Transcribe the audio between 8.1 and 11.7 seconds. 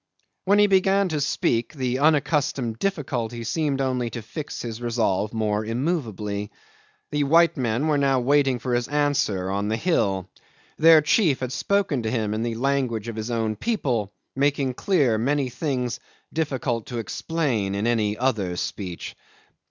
waiting for his answer on the hill. Their chief had